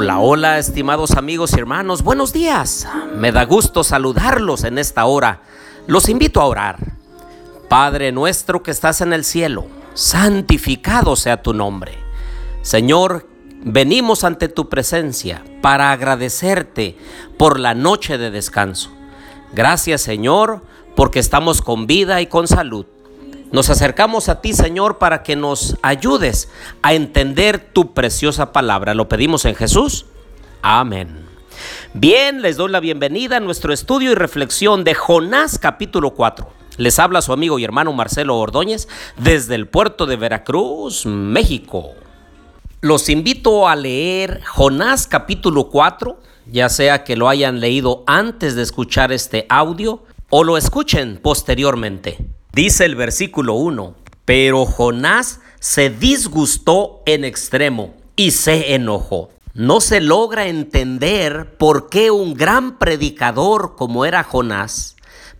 [0.00, 2.86] Hola, hola, estimados amigos y hermanos, buenos días.
[3.16, 5.42] Me da gusto saludarlos en esta hora.
[5.88, 6.76] Los invito a orar.
[7.68, 11.98] Padre nuestro que estás en el cielo, santificado sea tu nombre.
[12.62, 13.26] Señor,
[13.64, 16.96] venimos ante tu presencia para agradecerte
[17.36, 18.92] por la noche de descanso.
[19.52, 20.62] Gracias, Señor,
[20.94, 22.86] porque estamos con vida y con salud.
[23.50, 26.50] Nos acercamos a ti, Señor, para que nos ayudes
[26.82, 28.92] a entender tu preciosa palabra.
[28.92, 30.04] Lo pedimos en Jesús.
[30.60, 31.26] Amén.
[31.94, 36.46] Bien, les doy la bienvenida a nuestro estudio y reflexión de Jonás capítulo 4.
[36.76, 41.94] Les habla su amigo y hermano Marcelo Ordóñez desde el puerto de Veracruz, México.
[42.82, 48.62] Los invito a leer Jonás capítulo 4, ya sea que lo hayan leído antes de
[48.62, 52.18] escuchar este audio o lo escuchen posteriormente.
[52.52, 59.30] Dice el versículo 1, pero Jonás se disgustó en extremo y se enojó.
[59.54, 64.96] No se logra entender por qué un gran predicador como era Jonás,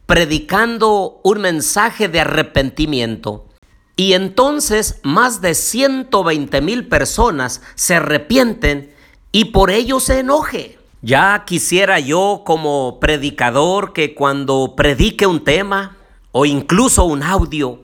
[0.07, 3.47] predicando un mensaje de arrepentimiento,
[3.95, 8.95] y entonces más de 120 mil personas se arrepienten
[9.33, 10.79] y por ello se enoje.
[11.03, 15.98] Ya quisiera yo como predicador que cuando predique un tema,
[16.33, 17.81] o incluso un audio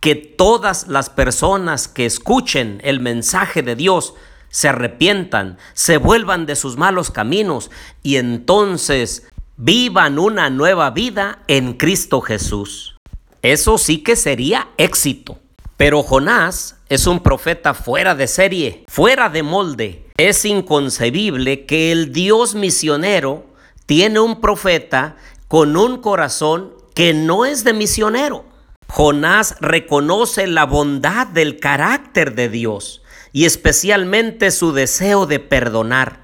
[0.00, 4.14] que todas las personas que escuchen el mensaje de Dios
[4.50, 7.70] se arrepientan, se vuelvan de sus malos caminos
[8.02, 12.96] y entonces vivan una nueva vida en Cristo Jesús.
[13.42, 15.38] Eso sí que sería éxito.
[15.76, 20.06] Pero Jonás es un profeta fuera de serie, fuera de molde.
[20.16, 23.44] Es inconcebible que el Dios misionero
[23.84, 25.16] tiene un profeta
[25.48, 28.46] con un corazón que no es de misionero.
[28.88, 33.02] Jonás reconoce la bondad del carácter de Dios
[33.32, 36.20] y especialmente su deseo de perdonar.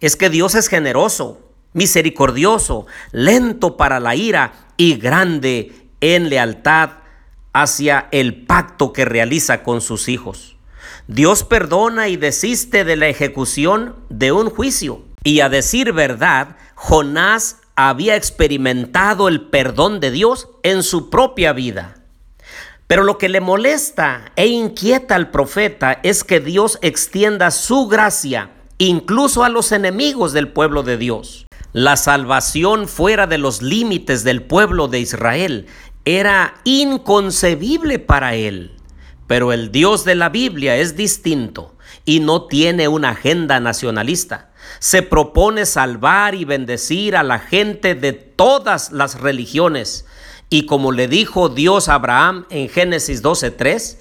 [0.00, 1.40] Es que Dios es generoso,
[1.72, 6.90] misericordioso, lento para la ira y grande en lealtad
[7.52, 10.56] hacia el pacto que realiza con sus hijos.
[11.08, 15.02] Dios perdona y desiste de la ejecución de un juicio.
[15.24, 21.96] Y a decir verdad, Jonás había experimentado el perdón de Dios en su propia vida.
[22.86, 28.50] Pero lo que le molesta e inquieta al profeta es que Dios extienda su gracia
[28.78, 31.46] incluso a los enemigos del pueblo de Dios.
[31.72, 35.66] La salvación fuera de los límites del pueblo de Israel
[36.04, 38.76] era inconcebible para él.
[39.26, 41.73] Pero el Dios de la Biblia es distinto
[42.04, 48.12] y no tiene una agenda nacionalista se propone salvar y bendecir a la gente de
[48.12, 50.06] todas las religiones.
[50.50, 53.98] Y como le dijo Dios a Abraham en Génesis 12:3,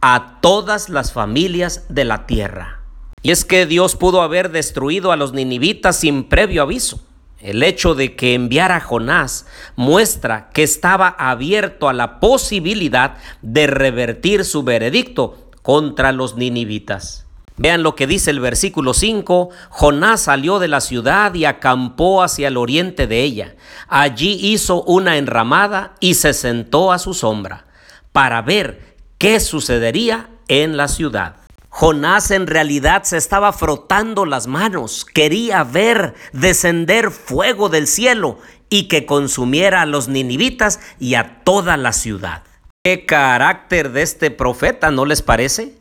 [0.00, 2.80] a todas las familias de la tierra.
[3.22, 7.00] Y es que Dios pudo haber destruido a los ninivitas sin previo aviso.
[7.40, 13.66] El hecho de que enviara a Jonás muestra que estaba abierto a la posibilidad de
[13.66, 17.25] revertir su veredicto contra los ninivitas.
[17.58, 19.48] Vean lo que dice el versículo 5.
[19.70, 23.56] Jonás salió de la ciudad y acampó hacia el oriente de ella.
[23.88, 27.66] Allí hizo una enramada y se sentó a su sombra
[28.12, 31.36] para ver qué sucedería en la ciudad.
[31.68, 38.38] Jonás en realidad se estaba frotando las manos, quería ver descender fuego del cielo
[38.70, 42.42] y que consumiera a los ninivitas y a toda la ciudad.
[42.82, 45.76] ¿Qué carácter de este profeta, no les parece?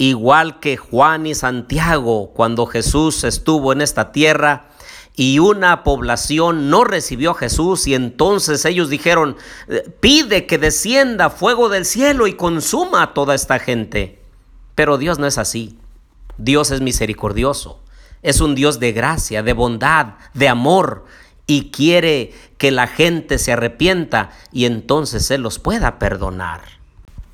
[0.00, 4.70] Igual que Juan y Santiago cuando Jesús estuvo en esta tierra
[5.14, 9.36] y una población no recibió a Jesús y entonces ellos dijeron,
[9.68, 14.22] eh, pide que descienda fuego del cielo y consuma a toda esta gente.
[14.74, 15.76] Pero Dios no es así.
[16.38, 17.78] Dios es misericordioso.
[18.22, 21.04] Es un Dios de gracia, de bondad, de amor
[21.46, 26.79] y quiere que la gente se arrepienta y entonces Él los pueda perdonar.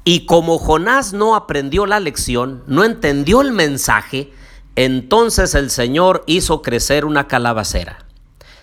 [0.09, 4.33] Y como Jonás no aprendió la lección, no entendió el mensaje,
[4.77, 8.07] entonces el Señor hizo crecer una calabacera.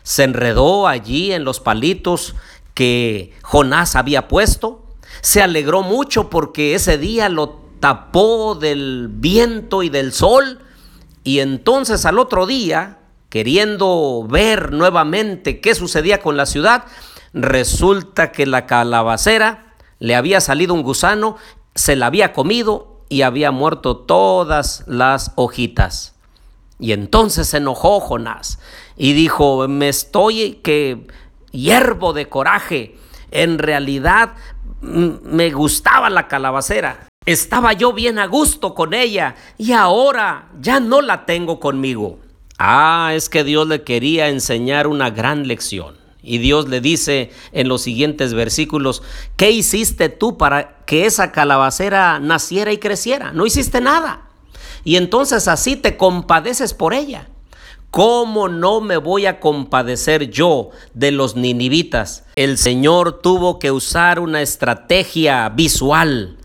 [0.03, 2.33] Se enredó allí en los palitos
[2.73, 4.85] que Jonás había puesto.
[5.19, 10.61] Se alegró mucho porque ese día lo tapó del viento y del sol.
[11.25, 16.85] Y entonces al otro día, queriendo ver nuevamente qué sucedía con la ciudad,
[17.33, 19.72] resulta que la calabacera
[20.03, 21.37] le había salido un gusano,
[21.75, 26.15] se la había comido y había muerto todas las hojitas.
[26.77, 28.59] Y entonces se enojó Jonás
[28.97, 31.07] y dijo, me estoy que
[31.51, 32.97] hiervo de coraje.
[33.31, 34.33] En realidad
[34.81, 37.07] me gustaba la calabacera.
[37.25, 42.19] Estaba yo bien a gusto con ella y ahora ya no la tengo conmigo.
[42.59, 46.02] Ah, es que Dios le quería enseñar una gran lección.
[46.23, 49.03] Y Dios le dice en los siguientes versículos,
[49.35, 53.33] ¿qué hiciste tú para que esa calabacera naciera y creciera?
[53.33, 54.29] No hiciste nada.
[54.85, 57.27] Y entonces así te compadeces por ella.
[57.91, 62.23] ¿Cómo no me voy a compadecer yo de los ninivitas?
[62.35, 66.37] El Señor tuvo que usar una estrategia visual.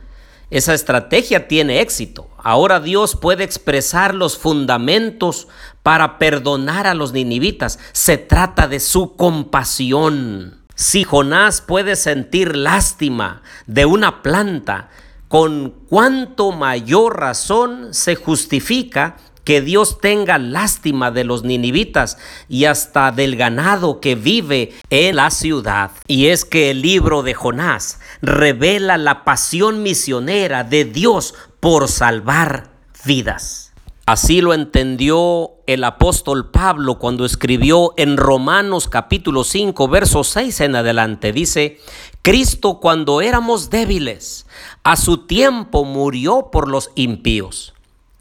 [0.50, 2.27] Esa estrategia tiene éxito.
[2.38, 5.48] Ahora Dios puede expresar los fundamentos
[5.82, 7.78] para perdonar a los ninivitas.
[7.92, 10.64] Se trata de su compasión.
[10.74, 14.88] Si Jonás puede sentir lástima de una planta,
[15.28, 19.16] con cuánto mayor razón se justifica
[19.48, 22.18] que Dios tenga lástima de los ninivitas
[22.50, 25.90] y hasta del ganado que vive en la ciudad.
[26.06, 32.68] Y es que el libro de Jonás revela la pasión misionera de Dios por salvar
[33.06, 33.72] vidas.
[34.04, 40.76] Así lo entendió el apóstol Pablo cuando escribió en Romanos capítulo 5, verso 6 en
[40.76, 41.32] adelante.
[41.32, 41.80] Dice,
[42.20, 44.46] Cristo cuando éramos débiles,
[44.84, 47.72] a su tiempo murió por los impíos.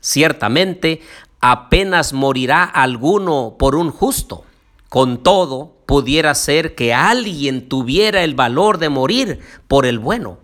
[0.07, 1.01] Ciertamente,
[1.41, 4.45] apenas morirá alguno por un justo.
[4.87, 10.37] Con todo, pudiera ser que alguien tuviera el valor de morir por el bueno.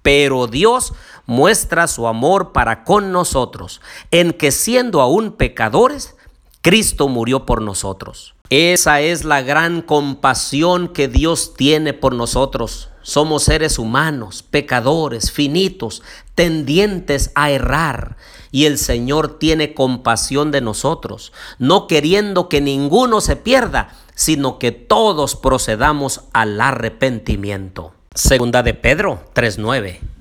[0.00, 0.94] Pero Dios
[1.26, 6.16] muestra su amor para con nosotros, en que siendo aún pecadores,
[6.62, 8.34] Cristo murió por nosotros.
[8.48, 12.88] Esa es la gran compasión que Dios tiene por nosotros.
[13.04, 16.02] Somos seres humanos, pecadores, finitos,
[16.34, 18.16] tendientes a errar.
[18.50, 24.72] Y el Señor tiene compasión de nosotros, no queriendo que ninguno se pierda, sino que
[24.72, 27.92] todos procedamos al arrepentimiento.
[28.14, 30.13] Segunda de Pedro 3:9.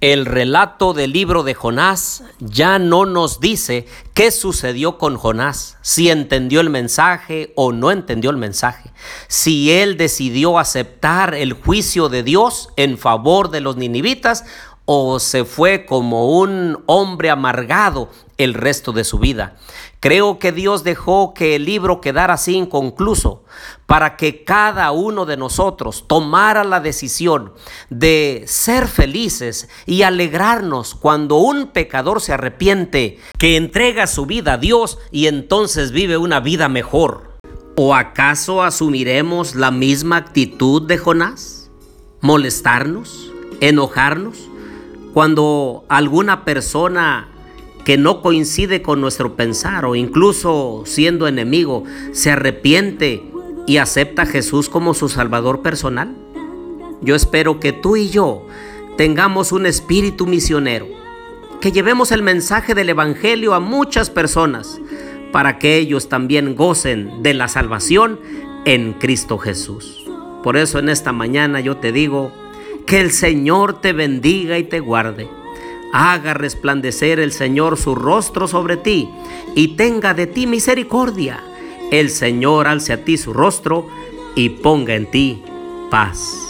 [0.00, 3.84] El relato del libro de Jonás ya no nos dice
[4.14, 8.92] qué sucedió con Jonás, si entendió el mensaje o no entendió el mensaje,
[9.26, 14.44] si él decidió aceptar el juicio de Dios en favor de los ninivitas
[14.90, 18.08] o se fue como un hombre amargado
[18.38, 19.56] el resto de su vida.
[20.00, 23.44] Creo que Dios dejó que el libro quedara así inconcluso
[23.84, 27.52] para que cada uno de nosotros tomara la decisión
[27.90, 34.58] de ser felices y alegrarnos cuando un pecador se arrepiente, que entrega su vida a
[34.58, 37.36] Dios y entonces vive una vida mejor.
[37.76, 41.70] ¿O acaso asumiremos la misma actitud de Jonás?
[42.22, 43.30] ¿Molestarnos?
[43.60, 44.47] ¿Enojarnos?
[45.12, 47.28] Cuando alguna persona
[47.84, 53.22] que no coincide con nuestro pensar o incluso siendo enemigo se arrepiente
[53.66, 56.14] y acepta a Jesús como su Salvador personal?
[57.00, 58.46] Yo espero que tú y yo
[58.96, 60.86] tengamos un espíritu misionero,
[61.60, 64.80] que llevemos el mensaje del Evangelio a muchas personas
[65.32, 68.18] para que ellos también gocen de la salvación
[68.64, 70.04] en Cristo Jesús.
[70.42, 72.32] Por eso en esta mañana yo te digo,
[72.88, 75.28] que el Señor te bendiga y te guarde.
[75.92, 79.10] Haga resplandecer el Señor su rostro sobre ti
[79.54, 81.44] y tenga de ti misericordia.
[81.92, 83.86] El Señor alce a ti su rostro
[84.34, 85.42] y ponga en ti
[85.90, 86.47] paz.